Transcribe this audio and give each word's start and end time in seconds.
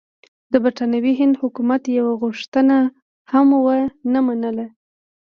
د 0.51 0.53
برټانوي 0.63 1.13
هند 1.21 1.35
حکومت 1.41 1.81
یوه 1.99 2.13
غوښتنه 2.21 2.77
هم 3.31 3.47
ونه 3.65 4.19
منله. 4.27 4.67